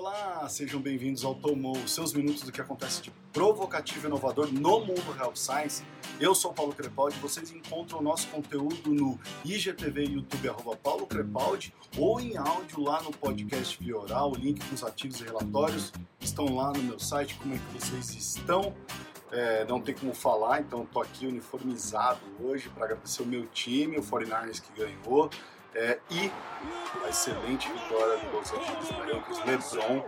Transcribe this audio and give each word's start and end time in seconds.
Olá, 0.00 0.48
sejam 0.48 0.80
bem-vindos 0.80 1.24
ao 1.24 1.34
Tomou, 1.34 1.76
seus 1.88 2.12
minutos 2.12 2.42
do 2.42 2.52
que 2.52 2.60
acontece 2.60 3.02
de 3.02 3.10
provocativo 3.32 4.06
e 4.06 4.08
inovador 4.08 4.46
no 4.46 4.78
mundo 4.78 5.16
Health 5.18 5.34
Science. 5.34 5.82
Eu 6.20 6.36
sou 6.36 6.52
Paulo 6.52 6.72
Crepaldi, 6.72 7.18
vocês 7.18 7.50
encontram 7.50 7.98
o 7.98 8.02
nosso 8.02 8.28
conteúdo 8.28 8.94
no 8.94 9.18
IGTV 9.44 10.04
YouTube, 10.04 10.50
arroba 10.50 10.76
Paulo 10.76 11.04
Crepaldi, 11.04 11.74
ou 11.96 12.20
em 12.20 12.36
áudio 12.36 12.80
lá 12.80 13.02
no 13.02 13.10
podcast 13.10 13.76
Via 13.82 13.98
Oral, 13.98 14.30
o 14.30 14.36
link 14.36 14.64
com 14.68 14.72
os 14.72 14.84
artigos 14.84 15.20
e 15.20 15.24
relatórios 15.24 15.92
estão 16.20 16.54
lá 16.54 16.72
no 16.72 16.80
meu 16.80 17.00
site, 17.00 17.34
como 17.34 17.56
é 17.56 17.58
que 17.58 17.80
vocês 17.80 18.14
estão? 18.14 18.72
É, 19.32 19.64
não 19.64 19.80
tem 19.80 19.96
como 19.96 20.14
falar, 20.14 20.60
então 20.60 20.84
estou 20.84 21.02
aqui 21.02 21.26
uniformizado 21.26 22.20
hoje 22.40 22.68
para 22.68 22.84
agradecer 22.84 23.24
o 23.24 23.26
meu 23.26 23.46
time, 23.48 23.98
o 23.98 24.02
49ers 24.02 24.62
que 24.62 24.80
ganhou, 24.80 25.28
é, 25.74 25.98
e 26.10 26.30
a 27.04 27.08
excelente 27.08 27.70
vitória 27.70 28.18
do 28.18 28.36
Los 28.36 28.52
Angeles 28.52 28.90
Lakers, 28.90 29.44
LeBron, 29.44 30.04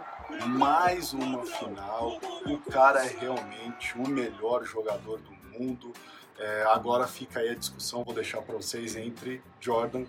mais 0.46 1.12
uma 1.12 1.44
final. 1.44 2.18
O 2.46 2.58
cara 2.70 3.04
é 3.04 3.08
realmente 3.08 3.96
o 3.96 4.08
melhor 4.08 4.64
jogador 4.64 5.18
do 5.18 5.32
mundo. 5.58 5.92
É, 6.38 6.64
agora 6.68 7.06
fica 7.06 7.40
aí 7.40 7.50
a 7.50 7.54
discussão, 7.54 8.02
vou 8.02 8.14
deixar 8.14 8.40
para 8.42 8.56
vocês 8.56 8.96
entre 8.96 9.42
Jordan 9.60 10.06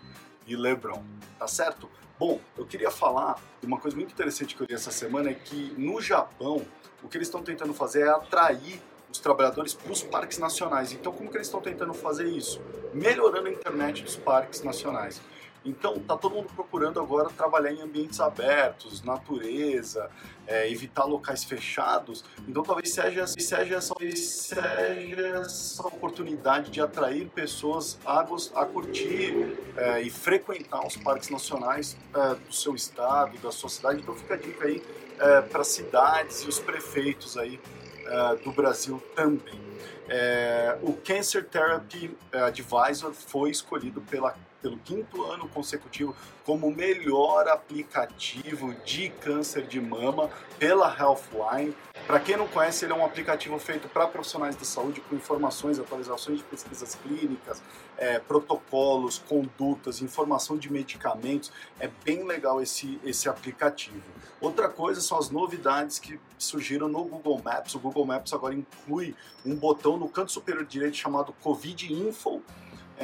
e 0.47 0.55
LeBron, 0.55 1.03
tá 1.37 1.47
certo? 1.47 1.89
Bom, 2.17 2.39
eu 2.57 2.65
queria 2.65 2.91
falar 2.91 3.35
de 3.59 3.67
uma 3.67 3.79
coisa 3.79 3.97
muito 3.97 4.11
interessante 4.11 4.55
que 4.55 4.61
eu 4.61 4.67
li 4.67 4.73
essa 4.73 4.91
semana 4.91 5.31
é 5.31 5.33
que 5.33 5.73
no 5.77 5.99
Japão 6.01 6.65
o 7.03 7.09
que 7.09 7.17
eles 7.17 7.27
estão 7.27 7.41
tentando 7.43 7.73
fazer 7.73 8.03
é 8.03 8.09
atrair 8.09 8.81
os 9.11 9.19
trabalhadores 9.19 9.73
para 9.73 9.91
os 9.91 10.03
parques 10.03 10.37
nacionais. 10.37 10.93
Então, 10.93 11.11
como 11.11 11.29
que 11.29 11.35
eles 11.35 11.47
estão 11.47 11.59
tentando 11.59 11.93
fazer 11.93 12.27
isso? 12.27 12.61
Melhorando 12.93 13.47
a 13.47 13.51
internet 13.51 14.03
dos 14.03 14.15
parques 14.15 14.63
nacionais. 14.63 15.21
Então, 15.63 15.99
tá 15.99 16.17
todo 16.17 16.33
mundo 16.33 16.49
procurando 16.55 16.99
agora 16.99 17.29
trabalhar 17.29 17.71
em 17.71 17.81
ambientes 17.81 18.19
abertos, 18.19 19.03
natureza, 19.03 20.09
é, 20.47 20.69
evitar 20.71 21.05
locais 21.05 21.43
fechados. 21.43 22.25
Então, 22.47 22.63
talvez 22.63 22.91
seja, 22.91 23.27
seja, 23.27 23.75
essa, 23.75 23.93
seja 24.15 25.27
essa 25.37 25.87
oportunidade 25.87 26.71
de 26.71 26.81
atrair 26.81 27.29
pessoas 27.29 27.99
a, 28.03 28.21
a 28.21 28.65
curtir 28.65 29.55
é, 29.77 30.01
e 30.01 30.09
frequentar 30.09 30.85
os 30.85 30.97
parques 30.97 31.29
nacionais 31.29 31.95
é, 32.13 32.35
do 32.35 32.53
seu 32.53 32.73
estado, 32.73 33.37
da 33.37 33.51
sua 33.51 33.69
cidade. 33.69 34.01
Então, 34.01 34.15
fica 34.15 34.33
a 34.33 34.37
dica 34.37 34.65
aí 34.65 34.83
é, 35.19 35.41
para 35.41 35.63
cidades 35.63 36.41
e 36.41 36.49
os 36.49 36.57
prefeitos 36.57 37.37
aí 37.37 37.59
é, 38.07 38.35
do 38.37 38.51
Brasil 38.51 39.01
também. 39.15 39.61
É, 40.09 40.77
o 40.81 40.93
Cancer 40.93 41.47
Therapy 41.47 42.17
Advisor 42.33 43.13
foi 43.13 43.51
escolhido 43.51 44.01
pela 44.01 44.35
pelo 44.61 44.77
quinto 44.77 45.23
ano 45.23 45.47
consecutivo 45.49 46.15
como 46.45 46.71
melhor 46.71 47.47
aplicativo 47.47 48.73
de 48.85 49.09
câncer 49.09 49.65
de 49.65 49.79
mama 49.79 50.29
pela 50.59 50.95
Healthline. 50.97 51.75
Para 52.07 52.19
quem 52.19 52.35
não 52.35 52.47
conhece, 52.47 52.85
ele 52.85 52.93
é 52.93 52.95
um 52.95 53.05
aplicativo 53.05 53.57
feito 53.59 53.87
para 53.87 54.07
profissionais 54.07 54.55
de 54.55 54.65
saúde 54.65 55.01
com 55.01 55.15
informações, 55.15 55.79
atualizações 55.79 56.39
de 56.39 56.43
pesquisas 56.43 56.95
clínicas, 56.95 57.61
é, 57.97 58.19
protocolos, 58.19 59.19
condutas, 59.19 60.01
informação 60.01 60.57
de 60.57 60.71
medicamentos. 60.71 61.51
É 61.79 61.89
bem 62.03 62.23
legal 62.25 62.61
esse, 62.61 62.99
esse 63.03 63.29
aplicativo. 63.29 64.01
Outra 64.39 64.67
coisa 64.67 64.99
são 64.99 65.17
as 65.17 65.29
novidades 65.29 65.99
que 65.99 66.19
surgiram 66.37 66.87
no 66.87 67.03
Google 67.03 67.41
Maps. 67.43 67.75
O 67.75 67.79
Google 67.79 68.05
Maps 68.05 68.33
agora 68.33 68.55
inclui 68.55 69.15
um 69.45 69.55
botão 69.55 69.97
no 69.97 70.09
canto 70.09 70.31
superior 70.31 70.65
direito 70.65 70.97
chamado 70.97 71.33
Covid 71.41 71.93
Info 71.93 72.41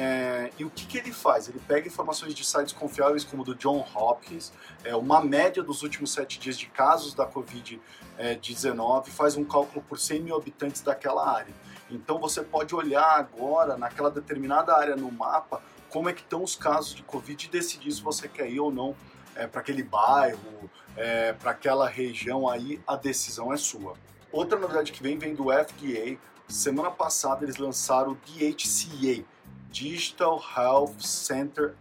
é, 0.00 0.52
e 0.56 0.64
o 0.64 0.70
que, 0.70 0.86
que, 0.86 0.96
ele 0.96 1.10
faz? 1.12 1.48
Ele 1.48 1.58
pega 1.66 1.88
informações 1.88 2.32
de 2.32 2.44
sites 2.44 2.72
confiáveis 2.72 3.24
como 3.24 3.42
o 3.42 3.44
do 3.44 3.56
John 3.56 3.84
Hopkins, 3.96 4.52
é, 4.84 4.94
uma 4.94 5.20
média 5.20 5.60
dos 5.60 5.82
últimos 5.82 6.12
sete 6.12 6.38
dias 6.38 6.56
de 6.56 6.66
casos 6.66 7.14
da 7.14 7.26
Covid-19, 7.26 9.08
faz 9.08 9.36
um 9.36 9.44
cálculo 9.44 9.84
por 9.88 9.98
100 9.98 10.20
mil 10.22 10.36
habitantes 10.36 10.82
daquela 10.82 11.28
área. 11.28 11.52
Então 11.90 12.20
você 12.20 12.42
pode 12.42 12.76
olhar 12.76 13.10
agora 13.18 13.76
naquela 13.76 14.08
determinada 14.08 14.72
área 14.72 14.94
no 14.94 15.10
mapa 15.10 15.60
como 15.90 16.08
é 16.08 16.12
que 16.12 16.20
estão 16.20 16.44
os 16.44 16.54
casos 16.54 16.94
de 16.94 17.02
Covid 17.02 17.46
e 17.46 17.48
decidir 17.48 17.90
se 17.90 18.00
você 18.00 18.28
quer 18.28 18.48
ir 18.48 18.60
ou 18.60 18.70
não 18.70 18.94
é, 19.34 19.48
para 19.48 19.60
aquele 19.60 19.82
bairro, 19.82 20.70
é, 20.96 21.32
para 21.32 21.50
aquela 21.50 21.88
região 21.88 22.48
aí, 22.48 22.80
a 22.86 22.94
decisão 22.94 23.52
é 23.52 23.56
sua. 23.56 23.94
Outra 24.30 24.56
novidade 24.56 24.92
que 24.92 25.02
vem 25.02 25.18
vem 25.18 25.34
do 25.34 25.46
FDA. 25.46 26.16
Semana 26.46 26.90
passada 26.90 27.44
eles 27.44 27.56
lançaram 27.56 28.12
o 28.12 28.14
DHCA, 28.14 29.24
Digital 29.70 30.42
Health 30.56 31.00
Center 31.00 31.74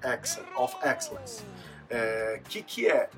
of 0.56 0.76
Excellence. 0.84 1.42
O 1.42 1.46
é, 1.90 2.42
que, 2.48 2.62
que 2.62 2.88
é? 2.88 3.10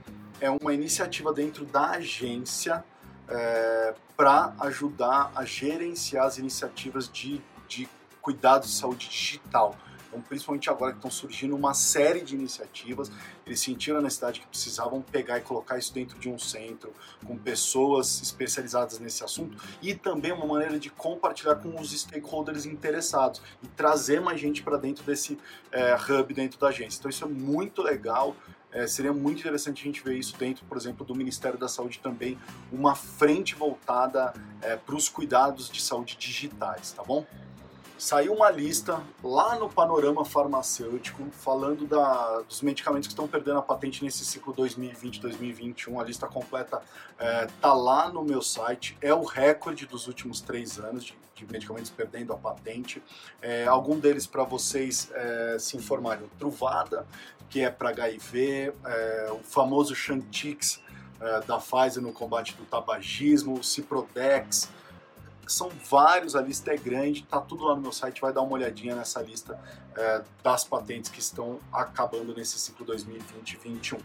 É 0.41 0.49
uma 0.49 0.73
iniciativa 0.73 1.33
dentro 1.33 1.65
da 1.65 1.91
agência 1.91 2.83
é, 3.27 3.93
para 4.15 4.53
ajudar 4.59 5.31
a 5.35 5.43
gerenciar 5.43 6.25
as 6.25 6.37
iniciativas 6.37 7.09
de, 7.11 7.41
de 7.67 7.89
cuidados 8.21 8.69
de 8.69 8.75
saúde 8.75 9.09
digital. 9.09 9.77
Então, 10.09 10.21
principalmente 10.21 10.69
agora 10.69 10.91
que 10.91 10.97
estão 10.97 11.11
surgindo 11.11 11.55
uma 11.55 11.73
série 11.73 12.21
de 12.21 12.35
iniciativas, 12.35 13.11
eles 13.45 13.59
sentiram 13.59 13.99
a 13.99 14.01
necessidade 14.01 14.39
que 14.41 14.47
precisavam 14.47 15.01
pegar 15.01 15.37
e 15.37 15.41
colocar 15.41 15.77
isso 15.77 15.93
dentro 15.93 16.19
de 16.19 16.27
um 16.27 16.37
centro, 16.37 16.91
com 17.25 17.37
pessoas 17.37 18.19
especializadas 18.21 18.99
nesse 18.99 19.23
assunto, 19.23 19.55
e 19.81 19.93
também 19.93 20.31
uma 20.31 20.45
maneira 20.45 20.79
de 20.79 20.89
compartilhar 20.89 21.55
com 21.55 21.79
os 21.79 21.91
stakeholders 21.91 22.65
interessados 22.65 23.41
e 23.61 23.67
trazer 23.67 24.19
mais 24.19 24.39
gente 24.39 24.63
para 24.63 24.77
dentro 24.77 25.03
desse 25.03 25.37
é, 25.71 25.95
hub 25.95 26.33
dentro 26.33 26.59
da 26.59 26.69
agência. 26.69 26.97
Então, 26.99 27.09
isso 27.09 27.23
é 27.23 27.27
muito 27.27 27.81
legal. 27.83 28.35
É, 28.71 28.85
seria 28.85 29.11
muito 29.11 29.39
interessante 29.39 29.81
a 29.81 29.85
gente 29.85 30.03
ver 30.03 30.15
isso 30.15 30.37
dentro, 30.37 30.63
por 30.65 30.77
exemplo, 30.77 31.03
do 31.03 31.15
Ministério 31.15 31.57
da 31.57 31.67
Saúde 31.67 31.99
também, 31.99 32.37
uma 32.71 32.95
frente 32.95 33.55
voltada 33.55 34.33
é, 34.61 34.75
para 34.75 34.95
os 34.95 35.09
cuidados 35.09 35.69
de 35.69 35.81
saúde 35.81 36.15
digitais, 36.17 36.91
tá 36.91 37.03
bom? 37.03 37.25
Saiu 37.99 38.33
uma 38.33 38.49
lista 38.49 39.03
lá 39.21 39.59
no 39.59 39.69
panorama 39.69 40.23
farmacêutico 40.23 41.29
falando 41.31 41.85
da, 41.85 42.39
dos 42.41 42.61
medicamentos 42.61 43.07
que 43.07 43.11
estão 43.11 43.27
perdendo 43.27 43.59
a 43.59 43.61
patente 43.61 44.03
nesse 44.03 44.23
ciclo 44.23 44.53
2020-2021. 44.53 45.99
A 45.99 46.03
lista 46.05 46.25
completa 46.25 46.81
é, 47.19 47.47
tá 47.61 47.73
lá 47.73 48.09
no 48.09 48.23
meu 48.23 48.41
site. 48.41 48.97
É 49.01 49.13
o 49.13 49.23
recorde 49.23 49.85
dos 49.85 50.07
últimos 50.07 50.39
três 50.39 50.79
anos 50.79 51.03
de, 51.03 51.13
de 51.35 51.45
medicamentos 51.51 51.91
perdendo 51.91 52.31
a 52.31 52.37
patente. 52.37 53.03
É, 53.41 53.67
algum 53.67 53.99
deles 53.99 54.25
para 54.25 54.43
vocês 54.43 55.11
é, 55.13 55.57
se 55.59 55.75
informarem. 55.75 56.23
O 56.23 56.29
Truvada, 56.39 57.05
que 57.49 57.59
é 57.59 57.69
para 57.69 57.89
HIV, 57.89 58.73
é, 58.85 59.29
o 59.31 59.39
famoso 59.39 59.93
Chantix 59.93 60.81
é, 61.19 61.41
da 61.41 61.57
Pfizer 61.57 62.01
no 62.01 62.13
combate 62.13 62.55
do 62.55 62.63
tabagismo, 62.63 63.59
o 63.59 63.63
Ciprodex, 63.63 64.69
são 65.51 65.69
vários, 65.89 66.35
a 66.35 66.41
lista 66.41 66.73
é 66.73 66.77
grande, 66.77 67.23
tá 67.23 67.39
tudo 67.39 67.65
lá 67.65 67.75
no 67.75 67.81
meu 67.81 67.91
site, 67.91 68.21
vai 68.21 68.31
dar 68.31 68.41
uma 68.41 68.53
olhadinha 68.53 68.95
nessa 68.95 69.21
lista 69.21 69.59
é, 69.95 70.21
das 70.43 70.63
patentes 70.63 71.09
que 71.09 71.19
estão 71.19 71.59
acabando 71.71 72.33
nesse 72.35 72.59
ciclo 72.59 72.85
2020-2021. 72.85 73.99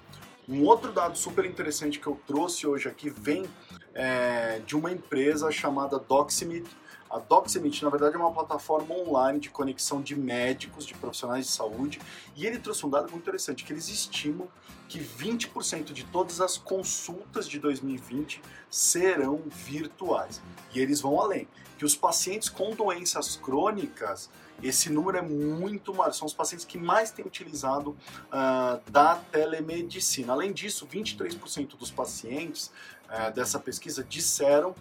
Um 0.49 0.65
outro 0.65 0.93
dado 0.93 1.17
super 1.17 1.45
interessante 1.47 1.99
que 1.99 2.07
eu 2.07 2.21
trouxe 2.27 2.67
hoje 2.67 2.89
aqui 2.89 3.09
vem 3.09 3.47
é, 3.95 4.61
de 4.67 4.77
uma 4.77 4.91
empresa 4.91 5.51
chamada 5.51 5.99
Doximit. 5.99 6.69
A 7.15 7.21
Doximit, 7.21 7.85
na 7.85 7.91
verdade, 7.91 8.17
é 8.17 8.19
uma 8.19 8.33
plataforma 8.33 8.93
online 8.93 9.39
de 9.39 9.49
conexão 9.49 10.03
de 10.03 10.17
médicos, 10.17 10.85
de 10.85 10.95
profissionais 10.95 11.47
de 11.47 11.53
saúde, 11.53 12.01
e 12.35 12.45
ele 12.45 12.59
trouxe 12.59 12.85
um 12.85 12.91
dado 12.91 13.09
muito 13.09 13.23
interessante, 13.23 13.63
que 13.63 13.73
eles 13.73 13.89
estimam 13.89 14.49
que 14.89 14.99
20% 14.99 15.93
de 15.93 16.03
todas 16.07 16.41
as 16.41 16.59
consultas 16.59 17.49
de 17.49 17.61
2020 17.61 18.43
serão 18.69 19.41
virtuais. 19.47 20.43
E 20.75 20.81
eles 20.81 21.01
vão 21.01 21.21
além, 21.21 21.47
que 21.79 21.85
os 21.85 21.95
pacientes 21.95 22.49
com 22.49 22.75
doenças 22.75 23.37
crônicas, 23.37 24.29
esse 24.61 24.91
número 24.91 25.19
é 25.19 25.23
muito 25.23 25.95
maior, 25.95 26.13
são 26.13 26.27
os 26.27 26.35
pacientes 26.35 26.65
que 26.65 26.79
mais 26.79 27.13
têm 27.13 27.25
utilizado 27.25 27.91
uh, 27.91 28.91
da 28.91 29.15
telemedicina. 29.17 30.33
Além 30.33 30.53
disso, 30.53 30.85
23% 30.85 31.77
dos 31.77 31.93
pacientes 31.93 32.73
uh, 33.11 33.33
dessa 33.33 33.59
pesquisa 33.59 34.05
disseram 34.05 34.71
uh, 34.71 34.75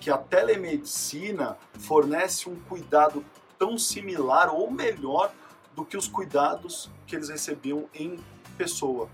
que 0.00 0.10
a 0.10 0.18
telemedicina 0.18 1.56
fornece 1.78 2.48
um 2.48 2.56
cuidado 2.56 3.24
tão 3.58 3.78
similar 3.78 4.52
ou 4.52 4.70
melhor 4.70 5.32
do 5.74 5.84
que 5.84 5.96
os 5.96 6.06
cuidados 6.06 6.90
que 7.06 7.16
eles 7.16 7.28
recebiam 7.28 7.88
em 7.94 8.18
pessoa, 8.56 9.08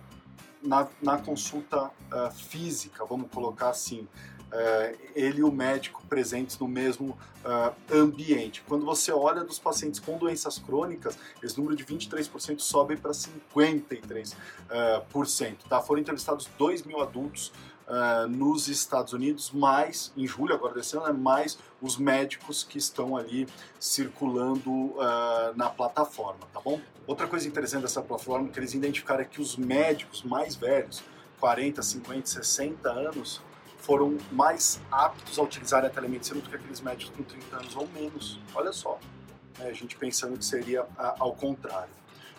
na, 0.63 0.87
na 1.01 1.19
consulta 1.19 1.85
uh, 1.87 2.31
física, 2.33 3.05
vamos 3.05 3.31
colocar 3.31 3.71
assim. 3.71 4.07
Uh, 4.51 4.99
ele 5.15 5.39
e 5.39 5.45
o 5.45 5.53
médico 5.53 6.05
presentes 6.09 6.59
no 6.59 6.67
mesmo 6.67 7.17
uh, 7.45 7.73
ambiente. 7.95 8.65
Quando 8.67 8.85
você 8.85 9.13
olha 9.13 9.45
dos 9.45 9.61
pacientes 9.61 10.01
com 10.01 10.19
doenças 10.19 10.59
crônicas, 10.59 11.17
esse 11.41 11.57
número 11.57 11.77
de 11.77 11.85
23% 11.85 12.59
sobe 12.59 12.97
para 12.97 13.13
53%. 13.13 14.35
Uh, 14.65 15.69
tá? 15.69 15.81
Foram 15.81 16.01
entrevistados 16.01 16.51
2 16.59 16.83
mil 16.83 17.01
adultos 17.01 17.53
uh, 17.91 18.29
nos 18.29 18.69
Estados 18.69 19.13
Unidos, 19.13 19.51
mais, 19.51 20.13
em 20.17 20.27
julho 20.27 20.55
agora 20.55 20.75
desse 20.75 20.97
ano, 20.97 21.07
é 21.07 21.13
mais 21.13 21.59
os 21.83 21.97
médicos 21.99 22.63
que 22.63 22.79
estão 22.79 23.17
ali 23.17 23.47
circulando 23.79 24.71
uh, 24.71 25.55
na 25.57 25.69
plataforma, 25.69 26.47
tá 26.53 26.61
bom? 26.61 26.81
Outra 27.07 27.27
coisa 27.27 27.49
interessante 27.49 27.83
dessa 27.83 28.01
plataforma 28.01 28.49
que 28.49 28.59
eles 28.59 28.73
identificaram 28.73 29.23
é 29.23 29.25
que 29.25 29.41
os 29.41 29.57
médicos 29.57 30.23
mais 30.23 30.55
velhos 30.55 31.03
40, 31.41 31.83
50, 31.83 32.27
60 32.27 32.89
anos 32.89 33.43
foram 33.79 34.19
mais 34.31 34.81
aptos 34.91 35.39
a 35.39 35.43
utilizar 35.43 35.85
a 35.85 35.91
telemedicina 35.91 36.41
do 36.41 36.49
que 36.49 36.55
aqueles 36.55 36.81
médicos 36.81 37.17
com 37.17 37.23
30 37.23 37.57
anos 37.57 37.77
ou 37.77 37.89
menos. 37.89 38.39
Olha 38.55 38.73
só, 38.73 38.99
né? 39.59 39.69
a 39.69 39.73
gente 39.73 39.97
pensando 39.97 40.39
que 40.39 40.45
seria 40.45 40.87
a, 40.97 41.17
ao 41.19 41.35
contrário. 41.35 41.93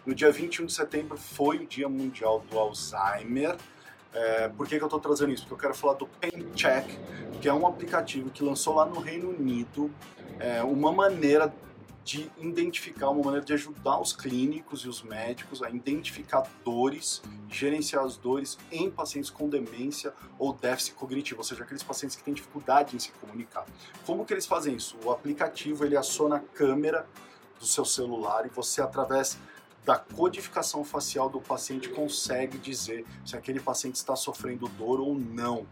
No 0.06 0.15
dia 0.15 0.31
21 0.31 0.68
de 0.68 0.74
setembro 0.74 1.18
foi 1.18 1.57
o 1.57 1.68
Dia 1.68 1.89
Mundial 1.89 2.44
do 2.50 2.57
Alzheimer. 2.57 3.57
É, 4.13 4.50
por 4.50 4.68
que, 4.68 4.78
que 4.78 4.84
eu 4.84 4.88
estou 4.88 5.00
trazendo 5.00 5.31
isso? 5.31 5.44
Porque 5.44 5.54
eu 5.54 5.69
quero 5.69 5.74
falar 5.74 5.94
do 5.94 6.06
PenCheck, 6.06 7.00
que 7.42 7.48
é 7.48 7.54
um 7.54 7.66
aplicativo 7.66 8.30
que 8.30 8.44
lançou 8.44 8.75
lá 8.75 8.86
no 8.86 9.00
Reino 9.00 9.30
Unido 9.30 9.90
é, 10.40 10.62
uma 10.63 10.92
maneira 10.92 11.54
de 12.04 12.31
identificar, 12.40 13.10
uma 13.10 13.24
maneira 13.24 13.46
de 13.46 13.54
ajudar 13.54 14.00
os 14.00 14.12
clínicos 14.12 14.81
e 14.81 14.90
os 14.90 15.04
médicos 15.04 15.62
a 15.62 15.69
identificar 15.69 16.50
dores, 16.66 17.22
gerenciar 17.48 18.04
as 18.04 18.18
dores 18.18 18.58
em 18.72 18.90
pacientes 18.90 19.30
com 19.30 19.48
demência 19.48 20.13
ou 20.40 20.52
déficit 20.52 20.96
cognitivo, 20.96 21.42
ou 21.42 21.44
seja, 21.44 21.63
aqueles 21.63 21.84
pacientes 21.84 22.16
que 22.16 22.24
têm 22.24 22.34
dificuldade 22.34 22.96
em 22.96 23.00
se 23.00 23.12
comunicar. 23.13 23.66
Como 24.06 24.25
que 24.25 24.34
eles 24.34 24.48
fazem 24.48 24.75
isso? 24.75 24.98
O 25.06 25.12
aplicativo 25.12 25.86
ele 25.86 25.96
aciona 25.96 26.38
a 26.38 26.40
câmera 26.40 27.06
do 27.60 27.66
seu 27.66 27.86
celular 27.86 28.48
e 28.48 28.50
você 28.50 28.81
através 28.81 29.38
da 29.86 29.98
codificação 29.98 30.83
facial 30.83 31.30
do 31.30 31.42
paciente 31.42 31.89
consegue 31.89 32.57
dizer 32.57 33.06
se 33.25 33.36
aquele 33.36 33.60
paciente 33.60 33.95
está 33.95 34.16
sofrendo 34.16 34.68
dor 34.69 35.00
ou 35.00 35.16
não. 35.16 35.66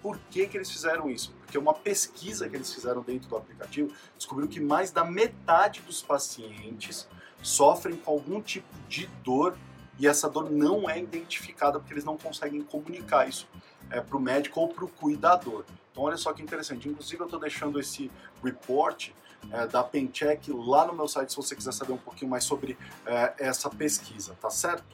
Por 0.00 0.18
que, 0.30 0.46
que 0.46 0.56
eles 0.56 0.70
fizeram 0.70 1.08
isso? 1.10 1.32
Porque 1.40 1.56
uma 1.56 1.74
pesquisa 1.74 2.48
que 2.48 2.56
eles 2.56 2.72
fizeram 2.72 3.02
dentro 3.02 3.28
do 3.28 3.36
aplicativo 3.36 3.92
descobriu 4.16 4.48
que 4.48 4.60
mais 4.60 4.90
da 4.90 5.04
metade 5.04 5.80
dos 5.82 6.02
pacientes 6.02 7.08
sofrem 7.40 7.96
com 7.96 8.12
algum 8.12 8.40
tipo 8.40 8.66
de 8.88 9.06
dor 9.24 9.56
e 9.98 10.06
essa 10.06 10.28
dor 10.28 10.50
não 10.50 10.88
é 10.88 10.98
identificada 10.98 11.78
porque 11.78 11.92
eles 11.94 12.04
não 12.04 12.16
conseguem 12.16 12.62
comunicar 12.62 13.28
isso 13.28 13.46
é, 13.92 14.00
para 14.00 14.16
o 14.16 14.20
médico 14.20 14.60
ou 14.60 14.68
para 14.68 14.84
o 14.84 14.88
cuidador. 14.88 15.64
Então 15.90 16.04
olha 16.04 16.16
só 16.16 16.32
que 16.32 16.42
interessante. 16.42 16.88
Inclusive 16.88 17.20
eu 17.20 17.26
estou 17.26 17.38
deixando 17.38 17.78
esse 17.78 18.10
report 18.42 19.10
é, 19.50 19.66
da 19.66 19.84
Pencheck 19.84 20.50
lá 20.52 20.86
no 20.86 20.94
meu 20.94 21.06
site 21.06 21.30
se 21.30 21.36
você 21.36 21.54
quiser 21.54 21.72
saber 21.72 21.92
um 21.92 21.98
pouquinho 21.98 22.30
mais 22.30 22.44
sobre 22.44 22.76
é, 23.06 23.34
essa 23.38 23.68
pesquisa, 23.68 24.36
tá 24.40 24.50
certo? 24.50 24.84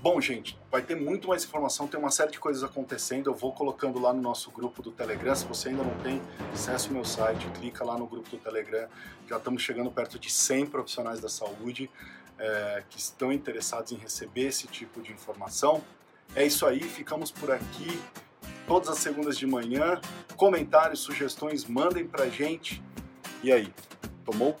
Bom, 0.00 0.20
gente, 0.20 0.58
vai 0.70 0.82
ter 0.82 0.94
muito 0.94 1.28
mais 1.28 1.44
informação, 1.44 1.88
tem 1.88 1.98
uma 1.98 2.10
série 2.10 2.30
de 2.30 2.38
coisas 2.38 2.62
acontecendo. 2.62 3.30
Eu 3.30 3.34
vou 3.34 3.54
colocando 3.54 3.98
lá 3.98 4.12
no 4.12 4.20
nosso 4.20 4.50
grupo 4.50 4.82
do 4.82 4.92
Telegram. 4.92 5.34
Se 5.34 5.46
você 5.46 5.70
ainda 5.70 5.82
não 5.82 5.98
tem, 6.00 6.20
acesse 6.52 6.90
o 6.90 6.92
meu 6.92 7.06
site, 7.06 7.48
clica 7.58 7.82
lá 7.82 7.96
no 7.96 8.06
grupo 8.06 8.28
do 8.28 8.36
Telegram. 8.36 8.86
Já 9.26 9.38
estamos 9.38 9.62
chegando 9.62 9.90
perto 9.90 10.18
de 10.18 10.30
100 10.30 10.66
profissionais 10.66 11.20
da 11.20 11.28
saúde 11.30 11.90
é, 12.38 12.82
que 12.90 12.98
estão 12.98 13.32
interessados 13.32 13.92
em 13.92 13.96
receber 13.96 14.48
esse 14.48 14.66
tipo 14.66 15.00
de 15.00 15.10
informação. 15.10 15.82
É 16.36 16.44
isso 16.44 16.66
aí, 16.66 16.82
ficamos 16.82 17.30
por 17.30 17.50
aqui 17.50 17.98
todas 18.66 18.88
as 18.88 18.98
segundas 18.98 19.38
de 19.38 19.46
manhã. 19.46 20.00
Comentários, 20.36 21.00
sugestões, 21.00 21.64
mandem 21.64 22.06
pra 22.06 22.28
gente. 22.28 22.82
E 23.42 23.52
aí, 23.52 23.72
tomou? 24.24 24.58